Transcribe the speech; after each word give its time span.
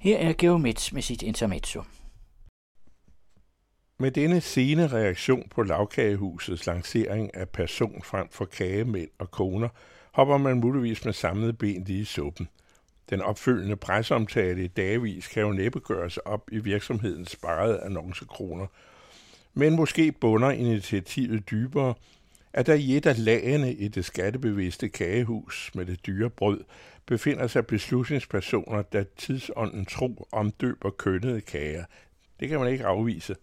Her 0.00 0.18
er 0.18 0.32
Geomets 0.38 0.92
med 0.92 1.02
sit 1.02 1.22
intermezzo. 1.22 1.82
Med 3.98 4.10
denne 4.10 4.40
sene 4.40 4.88
reaktion 4.88 5.48
på 5.50 5.62
lavkagehusets 5.62 6.66
lancering 6.66 7.34
af 7.34 7.48
person 7.48 8.02
frem 8.02 8.28
for 8.30 8.44
kagemænd 8.44 9.10
og 9.18 9.30
koner, 9.30 9.68
hopper 10.12 10.38
man 10.38 10.60
muligvis 10.60 11.04
med 11.04 11.12
samlede 11.12 11.52
ben 11.52 11.84
lige 11.84 12.00
i 12.00 12.04
suppen. 12.04 12.48
Den 13.10 13.22
opfølgende 13.22 13.76
presseomtale 13.76 14.64
i 14.64 14.68
dagvis 14.68 15.28
kan 15.28 15.42
jo 15.42 15.52
næppe 15.52 15.80
gøres 15.80 16.16
op 16.16 16.48
i 16.52 16.58
virksomhedens 16.58 17.30
sparede 17.30 17.80
annoncekroner. 17.80 18.66
Men 19.54 19.76
måske 19.76 20.12
bunder 20.12 20.50
initiativet 20.50 21.50
dybere, 21.50 21.94
at 22.52 22.66
der 22.66 22.74
i 22.74 22.96
et 22.96 23.06
af 23.06 23.24
lagene 23.24 23.72
i 23.72 23.88
det 23.88 24.04
skattebevidste 24.04 24.88
kagehus 24.88 25.70
med 25.74 25.86
det 25.86 26.06
dyre 26.06 26.30
brød 26.30 26.64
befinder 27.06 27.46
sig 27.46 27.66
beslutningspersoner, 27.66 28.82
der 28.82 29.04
tidsånden 29.16 29.86
tro 29.86 30.28
omdøber 30.32 30.90
kønnede 30.90 31.40
kager. 31.40 31.84
Det 32.40 32.48
kan 32.48 32.60
man 32.60 32.72
ikke 32.72 32.86
afvise. 32.86 33.36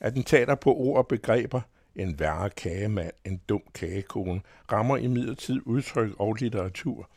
Attentater 0.00 0.54
på 0.54 0.74
ord 0.74 0.98
og 0.98 1.08
begreber, 1.08 1.60
en 1.96 2.18
værre 2.18 2.50
kagemand, 2.50 3.12
en 3.24 3.40
dum 3.48 3.62
kagekone, 3.74 4.40
rammer 4.72 4.96
imidlertid 4.96 5.60
udtryk 5.64 6.10
og 6.18 6.34
litteratur. 6.34 7.10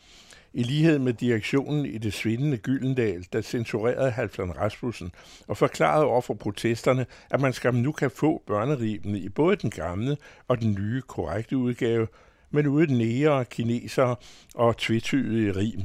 I 0.58 0.64
lighed 0.64 1.00
med 1.00 1.14
direktionen 1.14 1.86
i 1.86 1.98
det 1.98 2.14
svindende 2.14 2.58
Gyldendal, 2.58 3.26
der 3.34 3.41
censurerede 3.41 4.12
Halfdan 4.12 4.58
Rasmussen 4.58 5.12
og 5.48 5.58
forklarede 5.58 6.05
over 6.05 6.22
for 6.22 6.34
protesterne, 6.34 7.05
at 7.30 7.41
man 7.41 7.54
skam 7.54 7.76
nu 7.76 7.91
kan 7.91 8.12
få 8.12 8.44
børneribene 8.48 9.20
i 9.20 9.30
både 9.30 9.55
den 9.55 9.70
gamle 9.70 10.18
og 10.48 10.62
den 10.62 10.73
nye 10.73 11.02
korrekte 11.02 11.58
udgave, 11.58 12.08
men 12.52 12.68
uden 12.68 12.98
nære, 12.98 13.45
kinesere 13.45 14.16
og 14.55 14.78
tvetydige 14.78 15.55
rim 15.55 15.81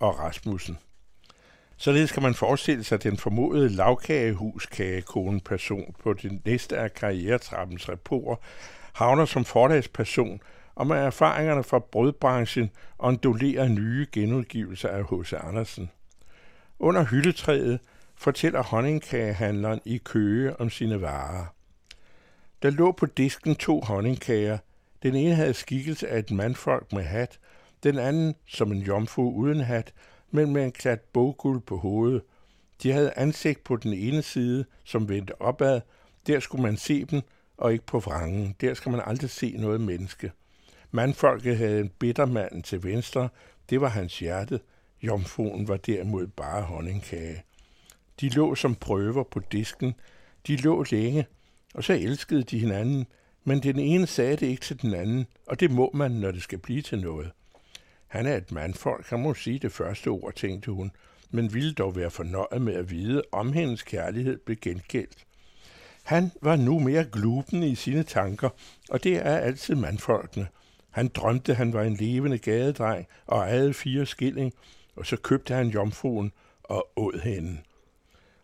og 0.00 0.18
Rasmussen. 0.18 0.78
Således 1.76 2.12
kan 2.12 2.22
man 2.22 2.34
forestille 2.34 2.84
sig 2.84 3.02
den 3.02 3.16
formodede 3.16 3.68
lavkagehuskagekone 3.68 5.40
person 5.40 5.94
på 6.02 6.12
den 6.12 6.42
næste 6.44 6.78
af 6.78 6.94
karrieretrappens 6.94 7.88
reporer 7.88 8.36
havner 8.92 9.24
som 9.24 9.44
forlagsperson 9.44 10.40
om 10.80 10.90
at 10.90 10.98
erfaringerne 10.98 11.64
fra 11.64 11.78
brødbranchen 11.78 12.70
ondulerer 12.98 13.68
nye 13.68 14.06
genudgivelser 14.12 14.88
af 14.88 15.04
H.C. 15.04 15.32
Andersen. 15.32 15.90
Under 16.78 17.04
hyldetræet 17.04 17.80
fortæller 18.16 18.62
honningkagehandleren 18.62 19.80
i 19.84 19.98
Køge 19.98 20.60
om 20.60 20.70
sine 20.70 21.00
varer. 21.00 21.44
Der 22.62 22.70
lå 22.70 22.92
på 22.92 23.06
disken 23.06 23.54
to 23.54 23.80
honningkager. 23.80 24.58
Den 25.02 25.14
ene 25.14 25.34
havde 25.34 25.54
skikkelse 25.54 26.08
af 26.08 26.18
et 26.18 26.30
mandfolk 26.30 26.92
med 26.92 27.02
hat, 27.02 27.38
den 27.82 27.98
anden 27.98 28.34
som 28.46 28.72
en 28.72 28.78
jomfru 28.78 29.32
uden 29.32 29.60
hat, 29.60 29.92
men 30.30 30.52
med 30.52 30.64
en 30.64 30.72
klat 30.72 31.00
bogguld 31.00 31.60
på 31.60 31.76
hovedet. 31.76 32.22
De 32.82 32.92
havde 32.92 33.12
ansigt 33.16 33.64
på 33.64 33.76
den 33.76 33.92
ene 33.92 34.22
side, 34.22 34.64
som 34.84 35.08
vendte 35.08 35.42
opad. 35.42 35.80
Der 36.26 36.40
skulle 36.40 36.62
man 36.62 36.76
se 36.76 37.04
dem, 37.04 37.22
og 37.56 37.72
ikke 37.72 37.86
på 37.86 37.98
vrangen. 37.98 38.54
Der 38.60 38.74
skal 38.74 38.92
man 38.92 39.02
aldrig 39.06 39.30
se 39.30 39.54
noget 39.58 39.80
menneske. 39.80 40.32
Mandfolket 40.90 41.56
havde 41.56 41.80
en 41.80 41.88
bittermand 41.88 42.62
til 42.62 42.84
venstre. 42.84 43.28
Det 43.70 43.80
var 43.80 43.88
hans 43.88 44.18
hjerte. 44.18 44.60
Jomfruen 45.02 45.68
var 45.68 45.76
derimod 45.76 46.26
bare 46.26 46.62
honningkage. 46.62 47.42
De 48.20 48.28
lå 48.28 48.54
som 48.54 48.74
prøver 48.74 49.22
på 49.22 49.40
disken. 49.52 49.94
De 50.46 50.56
lå 50.56 50.84
længe, 50.90 51.26
og 51.74 51.84
så 51.84 51.92
elskede 51.92 52.42
de 52.42 52.58
hinanden. 52.58 53.06
Men 53.44 53.62
den 53.62 53.78
ene 53.78 54.06
sagde 54.06 54.36
det 54.36 54.46
ikke 54.46 54.62
til 54.62 54.82
den 54.82 54.94
anden, 54.94 55.26
og 55.46 55.60
det 55.60 55.70
må 55.70 55.90
man, 55.94 56.10
når 56.10 56.30
det 56.30 56.42
skal 56.42 56.58
blive 56.58 56.82
til 56.82 57.00
noget. 57.00 57.30
Han 58.06 58.26
er 58.26 58.36
et 58.36 58.52
mandfolk, 58.52 59.10
han 59.10 59.20
må 59.20 59.34
sige 59.34 59.58
det 59.58 59.72
første 59.72 60.08
ord, 60.08 60.34
tænkte 60.34 60.70
hun, 60.70 60.90
men 61.30 61.54
ville 61.54 61.72
dog 61.72 61.96
være 61.96 62.10
fornøjet 62.10 62.62
med 62.62 62.74
at 62.74 62.90
vide, 62.90 63.22
om 63.32 63.52
hendes 63.52 63.82
kærlighed 63.82 64.38
blev 64.38 64.56
gengældt. 64.56 65.26
Han 66.02 66.30
var 66.42 66.56
nu 66.56 66.78
mere 66.78 67.04
gluben 67.12 67.62
i 67.62 67.74
sine 67.74 68.02
tanker, 68.02 68.48
og 68.90 69.04
det 69.04 69.16
er 69.16 69.38
altid 69.38 69.74
mandfolkene. 69.74 70.46
Han 70.90 71.08
drømte, 71.08 71.54
han 71.54 71.72
var 71.72 71.82
en 71.82 71.94
levende 71.94 72.38
gadedreng 72.38 73.06
og 73.26 73.38
ejede 73.38 73.74
fire 73.74 74.06
skilling, 74.06 74.52
og 74.96 75.06
så 75.06 75.16
købte 75.16 75.54
han 75.54 75.68
jomfruen 75.68 76.32
og 76.62 76.88
åd 76.96 77.20
hende. 77.22 77.58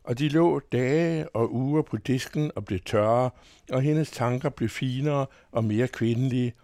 Og 0.05 0.19
de 0.19 0.29
lå 0.29 0.61
dage 0.73 1.29
og 1.29 1.55
uger 1.55 1.83
på 1.83 1.97
disken 1.97 2.51
og 2.57 2.65
blev 2.65 2.81
tørre, 2.81 3.31
og 3.73 3.83
hendes 3.83 4.11
tanker 4.11 4.49
blev 4.49 4.69
finere 4.69 5.27
og 5.53 5.65
mere 5.65 5.89
kvindelige, 5.89 6.55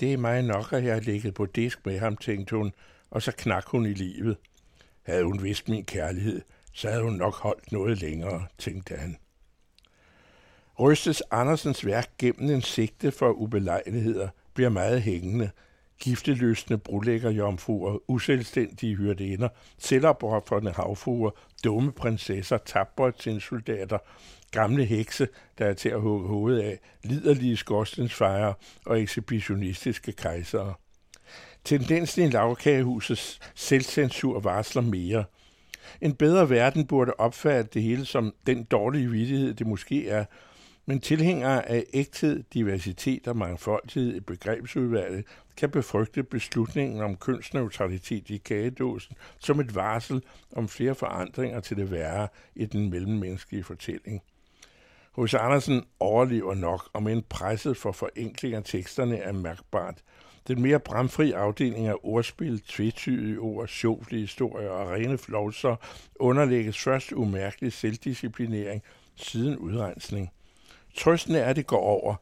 det 0.00 0.12
er 0.12 0.16
mig 0.16 0.42
nok, 0.42 0.72
at 0.72 0.84
jeg 0.84 0.94
har 0.94 1.00
ligget 1.00 1.34
på 1.34 1.46
disk 1.46 1.86
med 1.86 1.98
ham, 1.98 2.16
tænkte 2.16 2.56
hun, 2.56 2.72
og 3.10 3.22
så 3.22 3.32
knak 3.32 3.66
hun 3.66 3.86
i 3.86 3.94
livet. 3.94 4.36
Havde 5.02 5.24
hun 5.24 5.42
vidst 5.42 5.68
min 5.68 5.84
kærlighed, 5.84 6.42
så 6.72 6.88
havde 6.88 7.02
hun 7.02 7.12
nok 7.12 7.34
holdt 7.34 7.72
noget 7.72 8.00
længere, 8.00 8.46
tænkte 8.58 8.96
han. 8.96 9.16
Rystes 10.80 11.22
Andersens 11.30 11.86
værk 11.86 12.10
gennem 12.18 12.50
en 12.50 12.62
sigte 12.62 13.12
for 13.12 13.30
ubelejligheder 13.30 14.28
bliver 14.54 14.70
meget 14.70 15.02
hængende. 15.02 15.50
Gifteløsende 16.00 16.78
brolæggerjomfruer, 16.78 17.98
uselvstændige 18.08 18.96
hyrdinder, 18.96 19.48
selvopoffrende 19.78 20.72
havfruer, 20.72 21.30
dumme 21.64 21.92
prinsesser, 21.92 22.58
tabre 22.58 23.40
soldater, 23.40 23.98
gamle 24.50 24.84
hekse, 24.84 25.28
der 25.58 25.66
er 25.66 25.74
til 25.74 25.88
at 25.88 26.00
hugge 26.00 26.28
hovedet 26.28 26.62
af, 26.62 26.80
liderlige 27.04 27.56
skorstensfejre 27.56 28.54
og 28.86 29.00
ekshibitionistiske 29.00 30.12
kejsere. 30.12 30.74
Tendensen 31.64 32.24
i 32.24 32.30
lavkagehusets 32.30 33.40
selvcensur 33.54 34.40
varsler 34.40 34.82
mere. 34.82 35.24
En 36.00 36.14
bedre 36.14 36.50
verden 36.50 36.86
burde 36.86 37.12
opfatte 37.18 37.70
det 37.74 37.82
hele 37.82 38.04
som 38.04 38.34
den 38.46 38.64
dårlige 38.64 39.10
vidighed, 39.10 39.54
det 39.54 39.66
måske 39.66 40.08
er, 40.08 40.24
men 40.86 41.00
tilhængere 41.00 41.68
af 41.68 41.84
ægthed, 41.92 42.42
diversitet 42.54 43.28
og 43.28 43.36
mangfoldighed 43.36 44.14
i 44.14 44.20
begrebsudvalget 44.20 45.24
kan 45.56 45.70
befrygte 45.70 46.22
beslutningen 46.22 47.00
om 47.00 47.16
kønsneutralitet 47.16 48.30
i 48.30 48.36
kagedåsen 48.36 49.16
som 49.38 49.60
et 49.60 49.74
varsel 49.74 50.22
om 50.56 50.68
flere 50.68 50.94
forandringer 50.94 51.60
til 51.60 51.76
det 51.76 51.90
værre 51.90 52.28
i 52.54 52.64
den 52.64 52.90
mellemmenneskelige 52.90 53.64
fortælling. 53.64 54.22
Hos 55.12 55.34
Andersen 55.34 55.84
overlever 56.00 56.54
nok, 56.54 56.90
om 56.92 57.08
en 57.08 57.22
presset 57.28 57.76
for 57.76 57.92
forenkling 57.92 58.54
af 58.54 58.62
teksterne 58.64 59.18
er 59.18 59.32
mærkbart. 59.32 60.02
Den 60.48 60.62
mere 60.62 60.80
bramfri 60.80 61.32
afdeling 61.32 61.86
af 61.86 61.94
ordspil, 62.02 62.60
tvetydige 62.60 63.38
ord, 63.38 63.68
sjovlige 63.68 64.20
historier 64.20 64.68
og 64.68 64.90
rene 64.90 65.18
flovser 65.18 65.76
underlægges 66.16 66.78
først 66.78 67.12
umærkelig 67.12 67.72
selvdisciplinering, 67.72 68.82
siden 69.16 69.56
udrensning. 69.58 70.30
Trøsten 70.94 71.34
er, 71.34 71.44
at 71.44 71.56
det 71.56 71.66
går 71.66 71.80
over, 71.80 72.14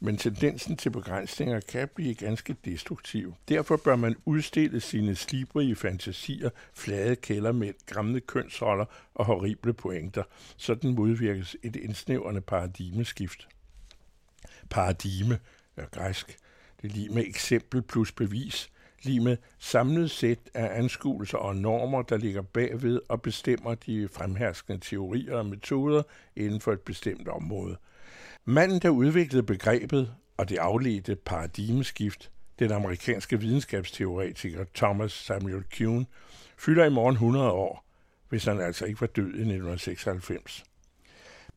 men 0.00 0.16
tendensen 0.16 0.76
til 0.76 0.90
begrænsninger 0.90 1.60
kan 1.60 1.88
blive 1.94 2.14
ganske 2.14 2.56
destruktiv. 2.64 3.34
Derfor 3.48 3.76
bør 3.76 3.96
man 3.96 4.16
udstille 4.24 4.80
sine 4.80 5.14
slibrige 5.14 5.76
fantasier, 5.76 6.50
flade 6.74 7.16
kældermænd, 7.16 7.74
gamle 7.86 8.20
kønsroller 8.20 8.84
og 9.14 9.24
horrible 9.24 9.72
pointer. 9.72 10.22
Sådan 10.56 10.94
modvirkes 10.94 11.56
et 11.62 11.76
indsnævrende 11.76 12.40
paradigmeskift. 12.40 13.48
Paradigme 14.70 15.38
er 15.76 15.86
græsk. 15.86 16.36
Det 16.82 16.90
er 16.90 16.94
lige 16.94 17.08
med 17.08 17.24
eksempel 17.26 17.82
plus 17.82 18.12
bevis, 18.12 18.70
lige 19.02 19.20
med 19.20 19.36
samlet 19.58 20.10
sæt 20.10 20.38
af 20.54 20.78
anskuelser 20.78 21.38
og 21.38 21.56
normer, 21.56 22.02
der 22.02 22.16
ligger 22.16 22.42
bagved 22.42 23.00
og 23.08 23.22
bestemmer 23.22 23.74
de 23.74 24.08
fremherskende 24.12 24.78
teorier 24.78 25.36
og 25.36 25.46
metoder 25.46 26.02
inden 26.36 26.60
for 26.60 26.72
et 26.72 26.80
bestemt 26.80 27.28
område– 27.28 27.76
Manden, 28.50 28.78
der 28.78 28.88
udviklede 28.88 29.42
begrebet 29.42 30.14
og 30.36 30.48
det 30.48 30.58
afledte 30.58 31.16
paradigmeskift, 31.16 32.30
den 32.58 32.72
amerikanske 32.72 33.40
videnskabsteoretiker 33.40 34.64
Thomas 34.74 35.12
Samuel 35.12 35.64
Kuhn, 35.78 36.06
fylder 36.58 36.84
i 36.84 36.90
morgen 36.90 37.14
100 37.14 37.50
år, 37.50 37.84
hvis 38.28 38.44
han 38.44 38.60
altså 38.60 38.84
ikke 38.84 39.00
var 39.00 39.06
død 39.06 39.24
i 39.24 39.28
1996. 39.28 40.64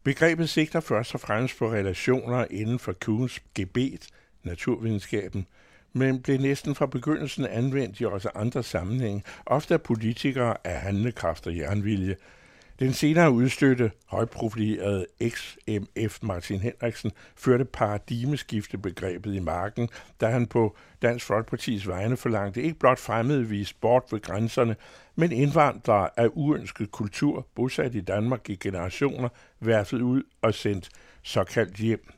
Begrebet 0.04 0.50
sigter 0.50 0.80
først 0.80 1.14
og 1.14 1.20
fremmest 1.20 1.58
på 1.58 1.72
relationer 1.72 2.46
inden 2.50 2.80
for 2.80 2.94
Kuhns 2.94 3.40
gebet, 3.56 4.08
naturvidenskaben, 4.44 5.48
men 5.94 6.22
blev 6.22 6.38
næsten 6.38 6.76
fra 6.76 6.86
begyndelsen 6.86 7.46
anvendt 7.46 8.00
i 8.00 8.06
også 8.06 8.30
andre 8.36 8.64
sammenhænge, 8.64 9.24
ofte 9.46 9.74
af 9.74 9.82
politikere 9.82 10.58
af 10.64 10.80
handlekraft 10.80 11.48
og 11.48 11.58
jernvilje, 11.58 12.16
den 12.82 12.94
senere 12.94 13.32
udstøtte, 13.32 13.92
højprofilerede 14.06 15.06
XMF 15.30 16.20
Martin 16.24 16.60
Henriksen 16.60 17.12
førte 17.36 17.66
paradigmeskifte-begrebet 17.66 19.36
i 19.36 19.40
marken, 19.40 19.90
da 20.22 20.28
han 20.28 20.48
på 20.48 20.76
Dansk 21.02 21.26
Folkepartis 21.26 21.88
vegne 21.88 22.18
forlangte 22.18 22.62
ikke 22.62 22.80
blot 22.80 23.00
fremmedvis 23.00 23.74
bort 23.74 24.04
ved 24.12 24.20
grænserne, 24.20 24.76
men 25.16 25.32
indvandrere 25.32 26.10
af 26.18 26.30
uønsket 26.34 26.92
kultur, 26.92 27.48
bosat 27.56 27.96
i 27.96 28.02
Danmark 28.02 28.50
i 28.50 28.56
generationer, 28.56 29.30
værfet 29.60 30.02
ud 30.02 30.24
og 30.42 30.54
sendt 30.54 30.90
såkaldt 31.24 31.76
hjem. 31.76 32.12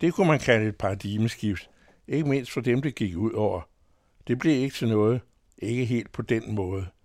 Det 0.00 0.14
kunne 0.14 0.28
man 0.28 0.38
kalde 0.38 0.68
et 0.68 0.76
paradigmeskift, 0.76 1.70
ikke 2.08 2.28
mindst 2.28 2.52
for 2.52 2.60
dem, 2.60 2.82
det 2.82 2.94
gik 2.94 3.16
ud 3.16 3.32
over. 3.32 3.60
Det 4.26 4.38
blev 4.38 4.52
ikke 4.52 4.76
til 4.76 4.88
noget, 4.88 5.20
ikke 5.58 5.84
helt 5.84 6.12
på 6.12 6.22
den 6.22 6.54
måde– 6.54 6.86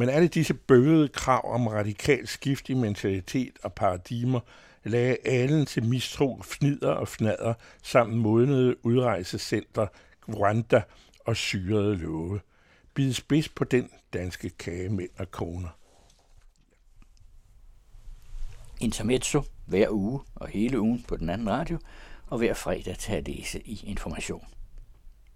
men 0.00 0.08
alle 0.08 0.28
disse 0.28 0.54
bøvede 0.54 1.08
krav 1.08 1.54
om 1.54 1.66
radikal 1.66 2.26
skift 2.26 2.68
i 2.68 2.74
mentalitet 2.74 3.58
og 3.62 3.72
paradigmer 3.72 4.40
lagde 4.84 5.16
alen 5.24 5.66
til 5.66 5.84
mistro, 5.84 6.42
fnider 6.42 6.90
og 6.90 7.08
fnader 7.08 7.54
samt 7.82 8.16
modnede 8.16 8.86
udrejsecenter, 8.86 9.86
Rwanda 10.28 10.82
og 11.24 11.36
syrede 11.36 11.96
love. 11.96 12.40
Bid 12.94 13.12
spids 13.12 13.48
på 13.48 13.64
den 13.64 13.90
danske 14.12 14.50
kage 14.50 14.88
mænd 14.88 15.10
og 15.18 15.30
koner. 15.30 15.68
Intermezzo 18.80 19.42
hver 19.66 19.90
uge 19.90 20.20
og 20.34 20.48
hele 20.48 20.80
ugen 20.80 21.04
på 21.08 21.16
den 21.16 21.30
anden 21.30 21.50
radio, 21.50 21.78
og 22.26 22.38
hver 22.38 22.54
fredag 22.54 22.98
til 22.98 23.12
at 23.12 23.28
læse 23.28 23.60
i 23.60 23.80
Information. 23.84 24.44